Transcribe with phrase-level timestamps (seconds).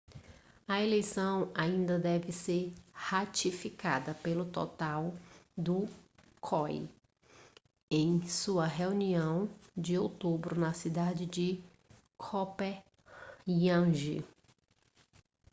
[0.67, 5.13] a eleição ainda deve ser ratificada pelo total
[5.55, 5.87] do
[6.39, 6.89] coi
[7.87, 11.63] em sua reunião de outubro na cidade de
[12.17, 14.25] copenhague